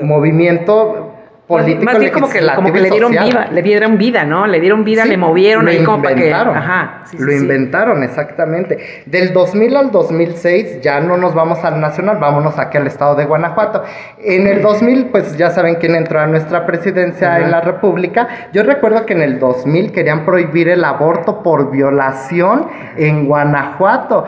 [0.00, 1.13] movimiento
[1.46, 4.46] político más bien como que, como que le dieron vida, le dieron vida, ¿no?
[4.46, 9.04] Le dieron vida, le movieron ahí como para que, ajá, lo inventaron exactamente.
[9.06, 13.26] Del 2000 al 2006 ya no nos vamos al nacional, vámonos aquí al estado de
[13.26, 13.84] Guanajuato.
[14.22, 18.48] En el 2000 pues ya saben quién entró a nuestra presidencia en la República.
[18.52, 24.26] Yo recuerdo que en el 2000 querían prohibir el aborto por violación en Guanajuato.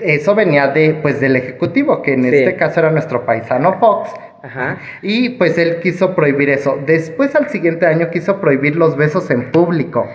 [0.00, 4.10] Eso venía de pues del ejecutivo, que en este caso era nuestro paisano Fox
[4.42, 4.78] Ajá.
[5.02, 6.78] Y pues él quiso prohibir eso.
[6.86, 10.08] Después al siguiente año quiso prohibir los besos en público.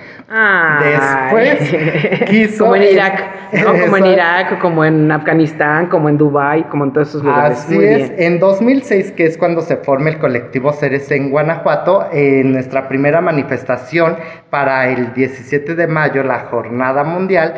[0.82, 2.66] Después quiso...
[2.66, 3.80] Como en Irak, ¿no?
[3.82, 7.60] Como en Irak, como en Afganistán, como en Dubai, como en todos esos lugares.
[7.60, 8.12] Así es.
[8.18, 13.20] En 2006, que es cuando se forma el colectivo Ceres en Guanajuato, en nuestra primera
[13.20, 14.16] manifestación
[14.50, 17.56] para el 17 de mayo, la jornada mundial,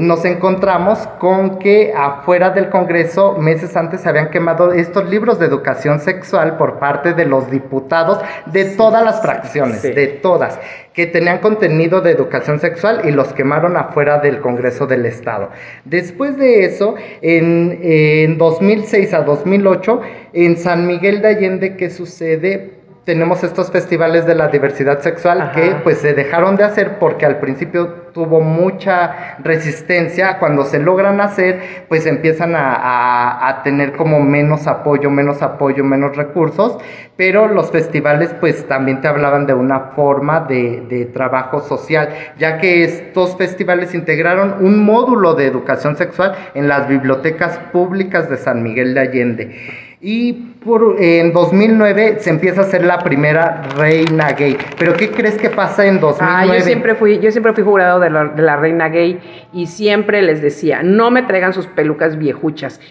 [0.00, 5.46] nos encontramos con que afuera del Congreso meses antes se habían quemado estos libros de
[5.46, 10.58] educación sexual por parte de los diputados de todas las fracciones, de todas,
[10.94, 15.50] que tenían contenido de educación sexual y los quemaron afuera del Congreso del Estado.
[15.84, 20.00] Después de eso, en, en 2006 a 2008,
[20.32, 22.83] en San Miguel de Allende, ¿qué sucede?
[23.04, 27.38] Tenemos estos festivales de la diversidad sexual que pues se dejaron de hacer porque al
[27.38, 34.66] principio tuvo mucha resistencia, cuando se logran hacer pues empiezan a, a, tener como menos
[34.66, 36.78] apoyo, menos apoyo, menos recursos,
[37.16, 42.58] pero los festivales pues también te hablaban de una forma de, de trabajo social, ya
[42.58, 48.62] que estos festivales integraron un módulo de educación sexual en las bibliotecas públicas de San
[48.62, 49.93] Miguel de Allende.
[50.06, 54.54] Y por, en 2009 se empieza a hacer la primera reina gay.
[54.78, 56.52] ¿Pero qué crees que pasa en 2009?
[56.52, 59.18] Ah, yo siempre fui, yo siempre fui jurado de la, de la reina gay
[59.54, 62.82] y siempre les decía, no me traigan sus pelucas viejuchas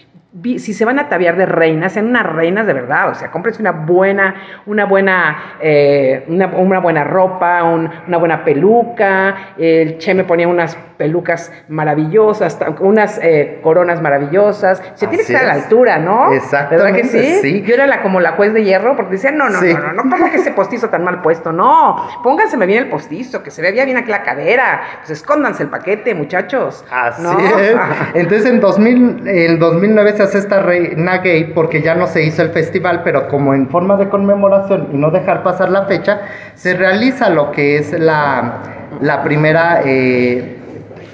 [0.42, 3.62] si se van a ataviar de reinas, sean unas reinas de verdad, o sea, cómprense
[3.62, 4.34] una buena,
[4.66, 6.46] una buena, eh, una,
[6.80, 14.00] buena ropa, una buena peluca, el Che me ponía unas pelucas maravillosas, unas eh, coronas
[14.00, 16.32] maravillosas, se tiene que estar a la altura, ¿no?
[16.32, 17.62] Exactamente, ¿Verdad que sí?
[17.62, 20.02] Yo era la, como la juez de hierro, porque decía, no, no, no, no, no,
[20.10, 21.52] ¿cómo que ese postizo tan mal puesto?
[21.52, 25.68] No, pónganseme bien el postizo, que se vea bien aquí la cadera, pues escóndanse el
[25.68, 26.84] paquete, muchachos.
[26.90, 27.26] Así
[27.60, 27.76] es.
[28.14, 32.50] Entonces en, 2000, en 2009 se esta reina gay porque ya no se hizo el
[32.50, 36.20] festival, pero como en forma de conmemoración y no dejar pasar la fecha,
[36.54, 38.60] se realiza lo que es la,
[39.00, 40.58] la primera, eh,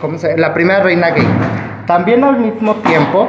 [0.01, 1.27] ¿cómo se, la primera reina gay.
[1.87, 3.29] También al mismo tiempo,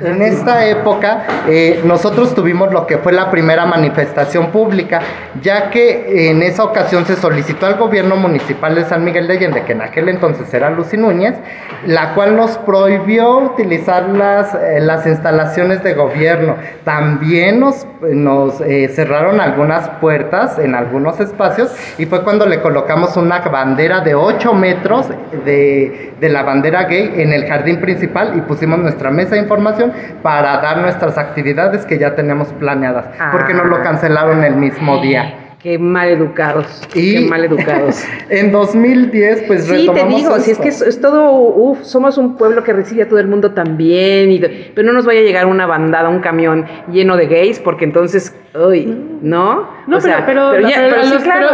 [0.00, 5.00] en esta época eh, nosotros tuvimos lo que fue la primera manifestación pública,
[5.42, 9.64] ya que en esa ocasión se solicitó al gobierno municipal de San Miguel de Allende,
[9.64, 11.34] que en aquel entonces era Lucy Núñez,
[11.86, 16.56] la cual nos prohibió utilizar las, eh, las instalaciones de gobierno.
[16.84, 23.16] También nos, nos eh, cerraron algunas puertas en algunos espacios y fue cuando le colocamos
[23.16, 25.08] una bandera de 8 metros
[25.44, 29.87] de, de la bandera gay en el jardín principal y pusimos nuestra mesa de información
[30.22, 33.82] para dar nuestras actividades que ya tenemos planeadas, porque nos lo ah.
[33.82, 35.34] cancelaron el mismo día.
[35.60, 36.86] Qué mal educados.
[36.92, 38.04] qué mal educados.
[38.30, 42.62] en 2010, pues Sí, te digo, si es que es, todo, uff, somos un pueblo
[42.62, 45.66] que recibe a todo el mundo también, y, pero no nos vaya a llegar una
[45.66, 48.86] bandada, un camión lleno de gays, porque entonces, uy,
[49.20, 49.68] ¿no?
[49.88, 50.52] No, pero, pero,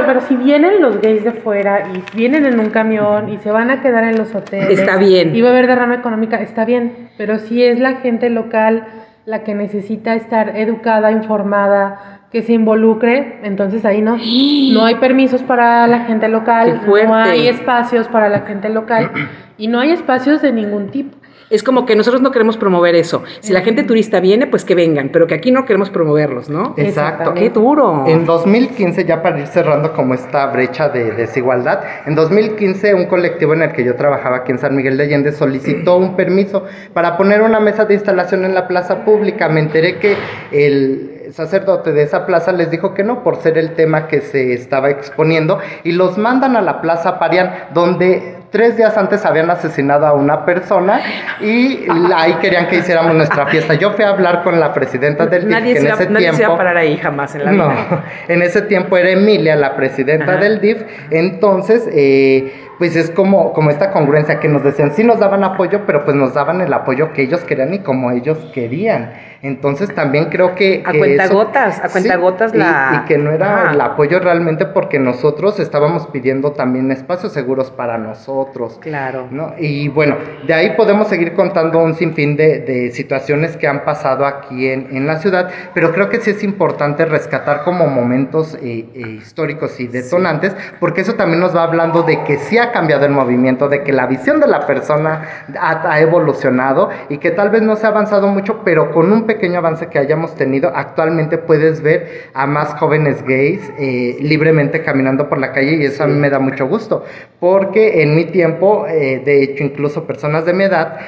[0.06, 3.70] pero, si vienen los gays de fuera y vienen en un camión y se van
[3.70, 4.80] a quedar en los hoteles.
[4.80, 5.34] Está bien.
[5.34, 8.86] Y va a haber derrama económica, está bien, pero si es la gente local
[9.26, 15.40] la que necesita estar educada, informada, que se involucre, entonces ahí no, no hay permisos
[15.42, 19.12] para la gente local, no hay espacios para la gente local
[19.56, 21.16] y no hay espacios de ningún tipo.
[21.48, 23.22] es como que nosotros no queremos promover eso.
[23.38, 26.74] Si la gente turista viene, pues que vengan, pero que aquí no queremos promoverlos, ¿no?
[26.76, 27.34] Exacto.
[27.34, 28.02] Qué duro.
[28.08, 33.54] En 2015, ya para ir cerrando como esta brecha de desigualdad, en 2015 un colectivo
[33.54, 37.16] en el que yo trabajaba aquí en San Miguel de Allende solicitó un permiso para
[37.16, 39.48] poner una mesa de instalación en la plaza pública.
[39.48, 40.16] Me enteré que
[40.50, 44.52] el sacerdote de esa plaza les dijo que no por ser el tema que se
[44.52, 50.06] estaba exponiendo y los mandan a la plaza Parián donde tres días antes habían asesinado
[50.06, 51.00] a una persona
[51.40, 53.74] y ahí querían que hiciéramos nuestra fiesta.
[53.74, 56.36] Yo fui a hablar con la presidenta del DIF, que en ese nadie tiempo...
[56.36, 57.64] Se iba a parar ahí jamás en la vida.
[57.90, 58.02] No,
[58.32, 61.88] en ese tiempo era Emilia, la presidenta del DIF, entonces...
[61.92, 66.04] Eh, pues es como, como esta congruencia que nos decían, sí nos daban apoyo, pero
[66.04, 69.12] pues nos daban el apoyo que ellos querían y como ellos querían.
[69.42, 70.82] Entonces también creo que...
[70.86, 73.02] A cuentagotas, a cuentagotas la...
[73.02, 77.98] Y, que no era el apoyo realmente porque nosotros estábamos pidiendo también espacios seguros para
[77.98, 78.43] nosotros.
[78.78, 79.28] Claro.
[79.30, 79.54] ¿no?
[79.58, 80.16] Y bueno,
[80.46, 84.88] de ahí podemos seguir contando un sinfín de, de situaciones que han pasado aquí en,
[84.96, 89.78] en, la ciudad, pero creo que sí es importante rescatar como momentos eh, eh, históricos
[89.80, 93.68] y detonantes, porque eso también nos va hablando de que sí ha cambiado el movimiento,
[93.68, 95.22] de que la visión de la persona
[95.58, 99.26] ha, ha evolucionado y que tal vez no se ha avanzado mucho, pero con un
[99.26, 105.28] pequeño avance que hayamos tenido, actualmente puedes ver a más jóvenes gays eh, libremente caminando
[105.28, 107.04] por la calle y eso a mí me da mucho gusto,
[107.40, 110.98] porque en mi tiempo, eh, de hecho incluso personas de mi edad,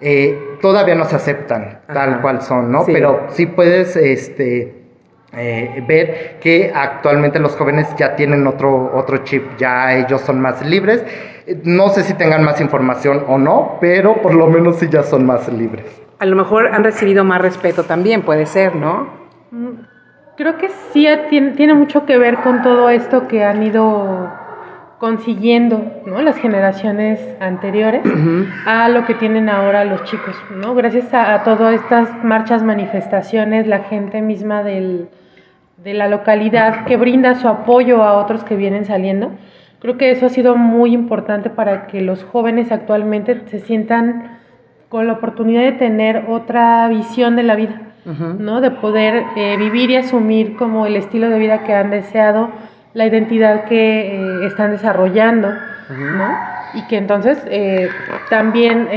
[0.00, 2.86] eh, todavía no se aceptan tal cual son, ¿no?
[2.86, 4.72] Pero sí puedes, este,
[5.86, 11.04] ver que actualmente los jóvenes ya tienen otro, otro chip, ya ellos son más libres.
[11.64, 15.26] No sé si tengan más información o no, pero por lo menos sí ya son
[15.26, 19.08] más libres a lo mejor han recibido más respeto también, puede ser, ¿no?
[19.50, 19.82] Mm,
[20.36, 24.32] creo que sí tiene, mucho que ver con todo esto que han ido
[24.98, 26.22] consiguiendo ¿no?
[26.22, 28.02] las generaciones anteriores
[28.66, 30.74] a lo que tienen ahora los chicos, ¿no?
[30.74, 35.08] Gracias a, todas estas marchas, manifestaciones, la gente misma del,
[35.84, 39.32] de la localidad que brinda su apoyo a otros que vienen saliendo.
[39.80, 44.38] Creo que eso ha sido muy importante para que los jóvenes actualmente se sientan
[44.88, 48.60] con la oportunidad de tener otra visión de la vida, ¿no?
[48.62, 52.50] De poder eh, vivir y asumir como el estilo de vida que han deseado,
[52.96, 55.52] la identidad que eh, están desarrollando,
[55.90, 56.38] ¿no?
[56.72, 57.90] Y que entonces eh,
[58.30, 58.88] también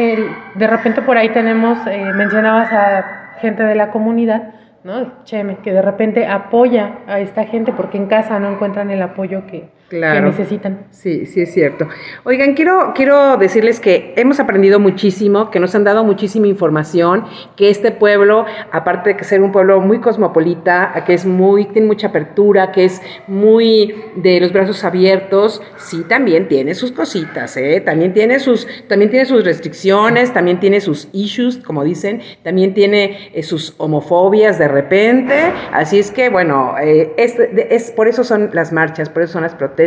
[0.55, 1.77] de repente por ahí tenemos,
[2.15, 4.51] mencionabas a gente de la comunidad,
[4.85, 5.23] ¿no?
[5.25, 9.45] Cheme, que de repente apoya a esta gente porque en casa no encuentran el apoyo
[9.47, 10.85] que, que necesitan.
[10.91, 11.87] Sí, sí es cierto.
[12.23, 17.25] Oigan, quiero, quiero decirles que hemos aprendido muchísimo, que nos han dado muchísima información,
[17.55, 21.87] que este pueblo, aparte de que ser un pueblo muy cosmopolita, que es muy, tiene
[21.87, 27.81] mucha apertura, que es muy de los brazos abiertos, sí también tiene sus cositas, ¿eh?
[27.81, 33.31] también tiene sus, también tiene sus restricciones, también tiene sus issues, como dicen, también tiene
[33.33, 35.35] eh, sus homofobias de repente,
[35.71, 39.43] así es que bueno, eh, es, es, por eso son las marchas, por eso son
[39.43, 39.78] las protestas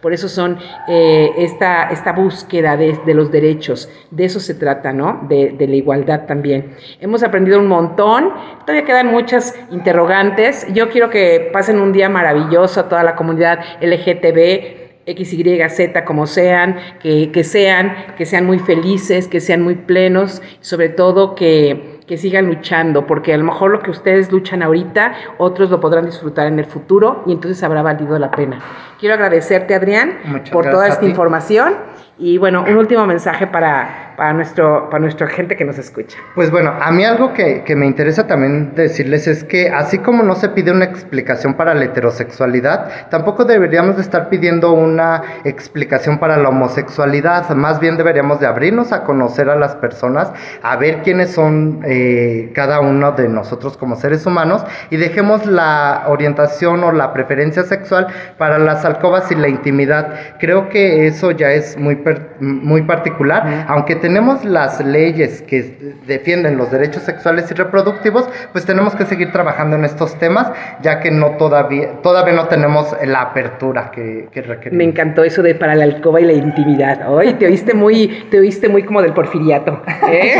[0.00, 0.58] por eso son
[0.88, 5.26] eh, esta, esta búsqueda de, los derechos, de eso se trata, ¿no?
[5.28, 6.74] De, la igualdad también.
[7.00, 12.80] Hemos aprendido un montón, todavía quedan muchas interrogantes, yo quiero que pasen un día maravilloso
[12.80, 18.44] a toda la comunidad LGTB, X, Y, Z, como sean, que, que, sean, que sean
[18.44, 23.44] muy felices, que sean muy plenos, sobre todo que, que sigan luchando, porque a lo
[23.44, 27.62] mejor lo que ustedes luchan ahorita, otros lo podrán disfrutar en el futuro y entonces
[27.62, 28.58] habrá valido la pena.
[28.98, 31.74] Quiero agradecerte, Adrián, por toda esta información
[32.18, 36.18] y bueno, un último mensaje para, para, nuestro, para nuestra gente que nos escucha.
[36.34, 40.24] Pues bueno, a mí algo que, que, me interesa también decirles es que así como
[40.24, 46.18] no se pide una explicación para la heterosexualidad, tampoco deberíamos de estar pidiendo una explicación
[46.18, 47.48] para la homosexualidad.
[47.50, 52.50] Más bien deberíamos de abrirnos a conocer a las personas, a ver quiénes son eh,
[52.52, 58.08] cada uno de nosotros como seres humanos y dejemos la orientación o la preferencia sexual
[58.36, 60.36] para las alcobas y la intimidad.
[60.40, 61.94] Creo que eso ya es muy
[62.40, 68.94] muy particular, aunque tenemos las leyes que defienden los derechos sexuales y reproductivos, pues tenemos
[68.94, 70.50] que seguir trabajando en estos temas,
[70.82, 74.78] ya que no todavía, todavía no tenemos la apertura que, que requerimos.
[74.78, 77.10] Me encantó eso de para la alcoba y la intimidad.
[77.10, 79.82] Hoy te oíste muy, te oíste muy como del porfiriato.
[80.08, 80.34] ¿eh?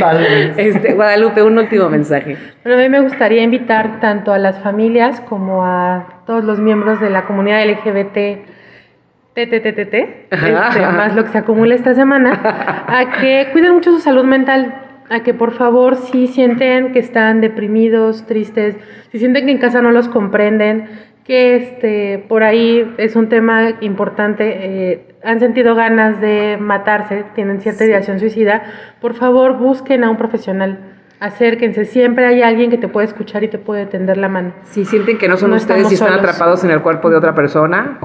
[0.56, 2.36] este, Guadalupe, un último mensaje.
[2.64, 7.00] Bueno, a mí me gustaría invitar tanto a las familias como a todos los miembros
[7.00, 8.59] de la comunidad LGBT
[9.46, 9.94] TTTT,
[10.30, 12.32] este, más lo que se acumula esta semana,
[12.86, 14.74] a que cuiden mucho su salud mental,
[15.08, 18.76] a que por favor si sienten que están deprimidos, tristes,
[19.10, 20.88] si sienten que en casa no los comprenden,
[21.24, 27.60] que este, por ahí es un tema importante, eh, han sentido ganas de matarse, tienen
[27.60, 28.62] cierta ideación suicida,
[29.00, 30.78] por favor busquen a un profesional
[31.20, 34.54] acérquense, siempre hay alguien que te puede escuchar y te puede tender la mano.
[34.64, 37.98] Si sienten que no son ustedes y están atrapados en el cuerpo de otra persona,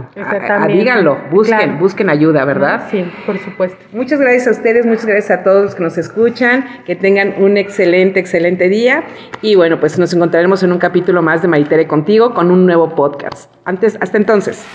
[0.68, 2.88] díganlo, busquen, busquen ayuda, ¿verdad?
[2.92, 3.78] Sí, por supuesto.
[3.94, 7.58] Muchas gracias a ustedes, muchas gracias a todos los que nos escuchan, que tengan un
[7.58, 9.04] excelente, excelente día
[9.42, 12.94] y bueno, pues nos encontraremos en un capítulo más de Maritere contigo con un nuevo
[12.94, 13.50] podcast.
[13.64, 14.66] Antes, hasta entonces.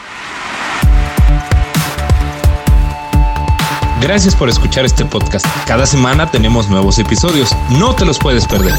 [4.01, 5.47] Gracias por escuchar este podcast.
[5.67, 7.55] Cada semana tenemos nuevos episodios.
[7.79, 8.75] No te los puedes perder.